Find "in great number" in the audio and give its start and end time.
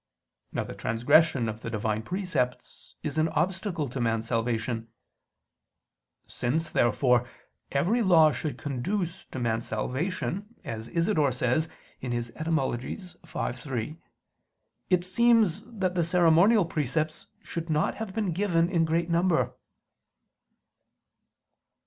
18.71-19.53